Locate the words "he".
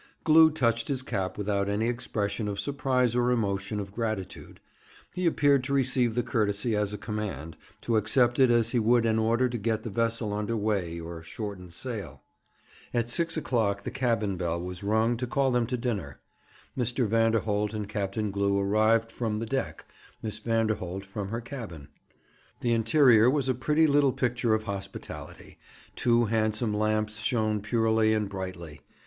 5.13-5.27, 8.71-8.79